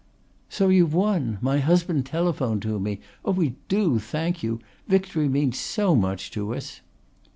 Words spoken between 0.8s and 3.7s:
won. My husband telephoned to me. We